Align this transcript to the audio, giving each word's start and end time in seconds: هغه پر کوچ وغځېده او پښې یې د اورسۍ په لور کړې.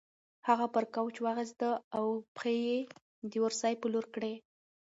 هغه 0.47 0.65
پر 0.73 0.83
کوچ 0.95 1.15
وغځېده 1.21 1.71
او 1.97 2.05
پښې 2.35 2.53
یې 2.67 2.79
د 3.31 3.33
اورسۍ 3.43 3.73
په 3.81 3.87
لور 3.93 4.05
کړې. 4.15 4.33